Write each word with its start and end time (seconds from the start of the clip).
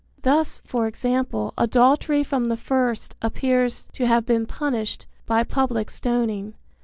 Thus, 0.23 0.59
for 0.65 0.87
example, 0.87 1.53
adultery 1.59 2.23
from 2.23 2.45
the 2.45 2.57
first 2.57 3.13
appears 3.21 3.87
to 3.93 4.07
have 4.07 4.25
been 4.25 4.47
punished 4.47 5.05
by 5.27 5.43
public 5.43 5.91
stoning. 5.91 6.55